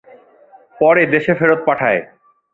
[0.79, 2.01] পরে দেশে ফেরত পাঠায়।